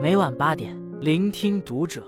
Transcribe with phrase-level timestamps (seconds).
[0.00, 2.04] 每晚八点，聆听读者。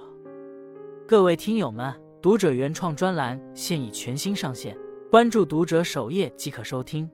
[1.07, 4.77] 各位听友们，读者原创专栏现已全新上线，
[5.11, 7.09] 关注读者首页即可收听。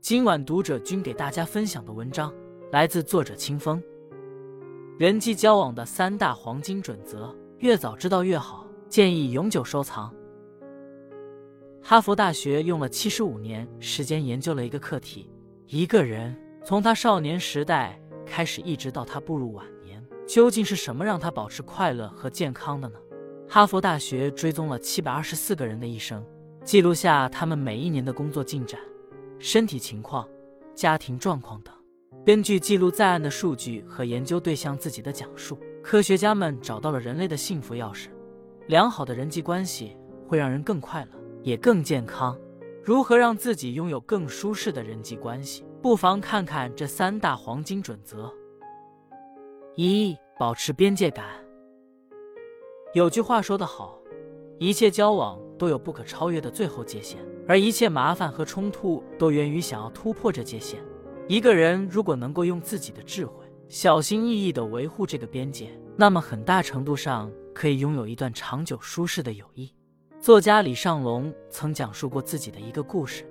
[0.00, 2.32] 今晚读者君给大家分享的文章
[2.70, 3.82] 来自作者清风。
[4.98, 10.14] 人际交往的三大黄金准则，越早知道越好，建议永久收藏。
[11.82, 15.28] 哈佛大学用了七十五年时间研究了一个课题：
[15.66, 22.98] 一个人从他少年时代开始，一直到他步入晚年，究竟是什么让他保持快乐和健康的呢？
[23.48, 26.24] 哈佛大学追踪了七百二十四个人的一生，
[26.64, 28.80] 记录下他们每一年的工作进展、
[29.38, 30.28] 身体情况、
[30.74, 31.74] 家庭状况等。
[32.24, 38.08] 根据记录在案的数据和研究对象自己的讲述，科学家们找到了人类的幸福钥匙：
[38.68, 39.96] 良好的人际关系
[40.28, 41.22] 会让人更快乐。
[41.44, 42.38] 也更健康。
[42.84, 45.64] 如何让自己拥有更舒适的人际关系？
[45.80, 48.28] 不妨看看这三大黄金准则：
[49.76, 51.24] 一、保持边界感。
[52.92, 53.96] 有句话说得好，
[54.58, 60.82] 一切交往都有不可超越的最后界限，而一切麻烦和冲突都源于想要突破这界限。
[61.28, 69.72] 一个人如果能够用自己的智慧，小心翼翼地维护这个边界，那么很大程度上可以拥有一段长久舒适的友谊。
[70.22, 73.24] 作家李尚龙曾讲述过自己的一个故事。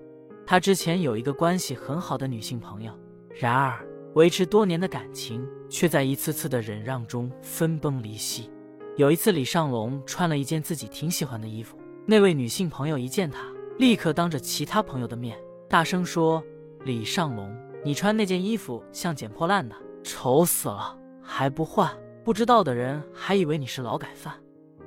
[0.46, 2.92] 他之前有一个关系很好的女性朋友，
[3.30, 8.52] 然而维持多年的感情却在一次次的忍让中分崩离析。
[8.98, 13.40] 有一次，李尚龙穿了一件自己挺喜欢的衣服，那位女性朋友一见他，
[13.78, 15.40] 立刻当着其他朋友的面
[15.70, 16.44] 大声说
[16.84, 17.56] ：“李尚龙，
[17.86, 21.90] 你穿那件衣服像捡破烂的，丑死了，还不换？
[22.26, 24.36] 不知道的人还以为你是劳改犯。”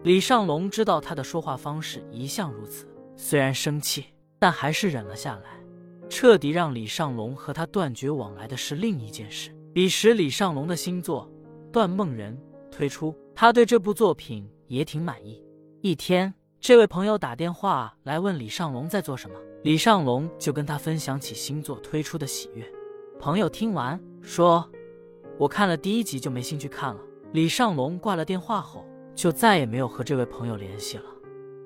[0.04, 4.04] 李尚龙知道他的说话方式一向如此，虽然生气，
[4.38, 5.58] 但还是忍了下来。
[6.10, 9.50] 彻底让李尚龙和他断绝往来的是另一件事。
[9.72, 11.26] 彼时，李尚龙的新作
[11.72, 12.36] 《断梦人》
[12.70, 15.42] 推出，他对这部作品也挺满意。
[15.80, 22.62] 一天，这位朋友打电话来问李尚龙在做什么，李尚龙就跟他分享起新作推出的喜悦。
[23.18, 24.70] 朋友听完说
[25.40, 27.00] ：“我看了第一集就没兴趣看了。”
[27.32, 28.84] 李尚龙挂了电话后。
[29.14, 31.04] 就再也没有和这位朋友联系了。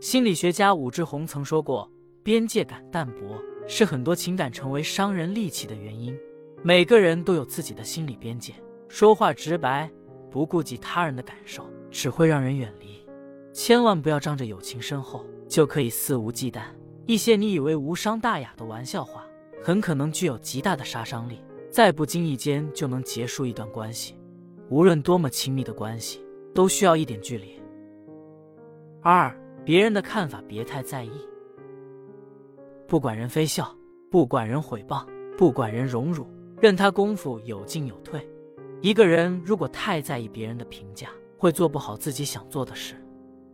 [0.01, 1.91] 心理学家武志红曾说过
[2.23, 3.37] ：“边界感淡薄
[3.67, 6.17] 是很多情感成为伤人利器的原因。”
[6.63, 8.53] 每个人都有自己的心理边界，
[8.89, 9.89] 说话直白，
[10.31, 13.07] 不顾及他人的感受，只会让人远离。
[13.53, 16.63] 千万不要仗着友情深厚就可以肆无忌惮。
[17.07, 19.25] 一些你以为无伤大雅的玩笑话，
[19.63, 24.15] 很可能具有极大的杀伤力，在不经意间就能结束一段关系。
[24.69, 26.21] 无论多么亲密的关系。
[26.55, 27.61] 都需要一点距离。
[29.03, 31.13] 二，别人的看法别太在意。
[32.87, 33.75] 不管人非笑，
[34.11, 35.07] 不管人毁谤，
[35.37, 36.27] 不管人荣辱，
[36.61, 38.27] 任他功夫有进有退。
[38.81, 42.95] 一个人如果太在意别人的评价，会做不好自己想做的事。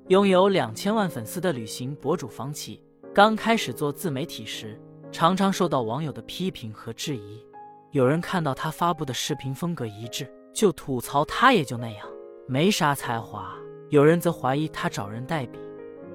[0.08, 2.80] 拥有两千万粉丝的旅行博主房琪，
[3.14, 4.78] 刚开始做自媒体时，
[5.10, 7.42] 常常受到网友的批评和质疑。
[7.90, 12.06] 有人看到他发布的视频风格一致，就吐槽他也就那样。
[12.46, 13.54] 没啥才华，
[13.88, 15.58] 有人则怀疑他找人代笔。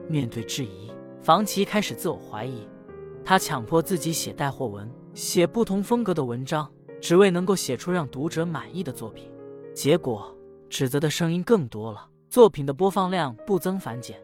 [0.08, 0.92] 面对质疑，
[1.24, 2.68] 房琪开始自我怀疑。
[3.26, 6.70] 他强迫自己写带货文，写不同风格的文章，
[7.02, 9.32] 只为能够写出让读者满意的作品。
[9.74, 10.32] 结果，
[10.70, 14.22] 指责的声音更多了，作品的播放量不增反减。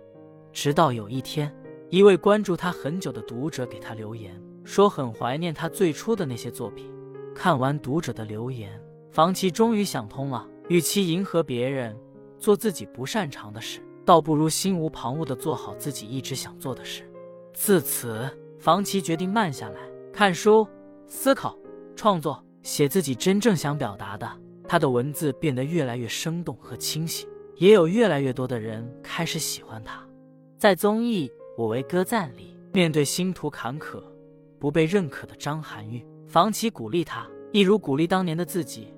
[0.53, 1.51] 直到有一天，
[1.89, 6.85] 一位关注他很久的读者给他留言，说很怀念他最初的那些作品。
[7.33, 8.79] 看完读者的留言，
[9.11, 10.47] 房琪终于想通了。
[10.67, 11.95] 与其迎合别人，
[12.39, 17.03] 做自己不擅长的事，倒不如心无旁骛地做好自己一直想做的事。
[17.53, 18.27] 自此，
[18.59, 19.79] 房琪决定慢下来，
[20.11, 20.67] 看书、
[21.07, 21.55] 思考、
[21.95, 24.27] 创作，写自己真正想表达的。
[24.67, 27.27] 他的文字变得越来越生动和清晰，
[27.57, 30.03] 也有越来越多的人开始喜欢他。
[30.57, 34.03] 在综艺《我为歌赞》里，面对星途坎坷、
[34.57, 38.91] 不被认可的张含韵，房琪鼓励他，一如鼓励当年的自己。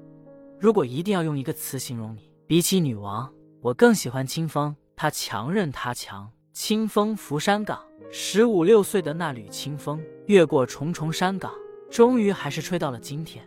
[0.59, 3.31] 如果一定要用一个词形容你，比起女王，
[3.61, 4.75] 我更喜欢清风。
[4.95, 7.79] 他强任他强，清风拂山岗。
[8.09, 11.51] 十五六岁的那缕清风，越过重重山岗，
[11.91, 13.45] 终于还是吹到了今天。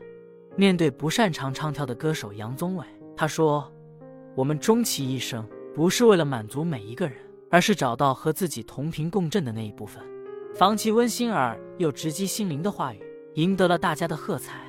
[0.55, 2.87] 面对不擅长唱跳的歌手杨宗纬，
[3.17, 3.73] 他说
[4.37, 7.17] ：“我们终其一生，不是为了满足每一个人，
[7.51, 10.01] 而是找到和自己同频共振的那一部分。”
[10.55, 13.03] 房琪温馨而又直击心灵的话语，
[13.35, 14.61] 赢得了大家的喝彩。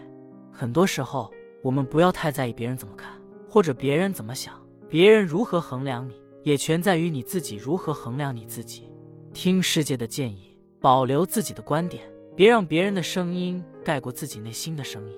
[0.51, 1.31] 很多时候。
[1.62, 3.13] 我们不要太在意别人怎么看，
[3.48, 4.54] 或者别人怎么想，
[4.90, 6.13] 别人如何衡量你，
[6.44, 8.92] 也全在于你自己如何衡量你自己。
[9.34, 12.04] 听世界的建议，保留自己的观点，
[12.36, 15.16] 别让别人的声音盖过自己内心的声音。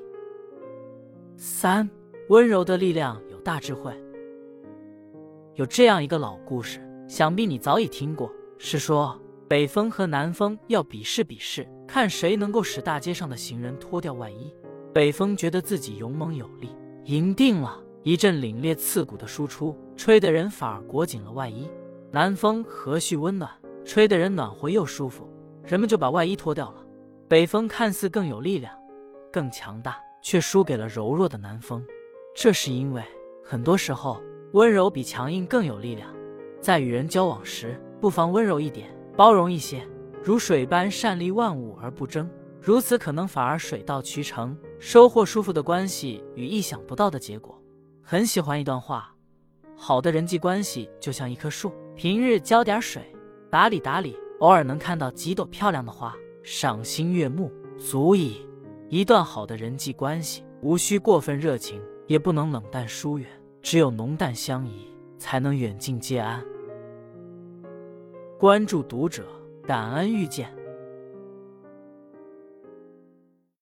[1.38, 1.90] 三，
[2.28, 3.94] 温柔的力量有大智慧。
[5.56, 14.54] 有这样一个老故事，想必你早已听过，是说北风和南风要比试比试，看谁能够使大街上的行人脱掉外衣。
[14.94, 16.70] 北风觉得自己勇猛有力，
[17.06, 21.68] 赢定了，一阵凛冽刺骨的输出，吹得人反而裹紧了外衣。
[22.12, 23.50] 南风和煦温暖，
[23.84, 25.28] 吹得人暖和又舒服，
[25.66, 26.86] 人们就把外衣脱掉了。
[27.28, 28.72] 北风看似更有力量、
[29.32, 31.84] 更强大，却输给了柔弱的南风。
[32.36, 33.02] 这是因为
[33.44, 36.08] 很多时候，温柔比强硬更有力量。
[36.62, 39.82] 在与人交往时，不妨温柔一点，包容一些，
[40.24, 42.30] 如水般善利万物而不争，
[42.62, 47.58] 如此可能反而水到渠成，收获舒服的关系与意想不到的结果。
[48.02, 49.16] 很喜欢一段话：
[49.78, 53.02] 好的人际关系就像一棵树，平日浇点水，
[53.50, 56.14] 打理打理，偶尔能看到几朵漂亮的花。
[56.44, 58.46] 赏心悦目，足矣。
[58.90, 63.26] 一段好的人际关系，无需过分热情，也不能冷淡疏远，
[63.62, 66.44] 只有浓淡相宜，才能远近皆安。
[68.38, 69.24] 关注读者，
[69.66, 70.54] 感恩遇见。